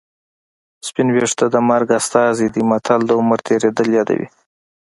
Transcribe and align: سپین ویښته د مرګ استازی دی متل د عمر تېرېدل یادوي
سپین 0.87 1.07
ویښته 1.11 1.45
د 1.51 1.55
مرګ 1.69 1.87
استازی 1.99 2.47
دی 2.53 2.61
متل 2.69 2.99
د 3.05 3.11
عمر 3.19 3.39
تېرېدل 3.47 3.87
یادوي 3.97 4.27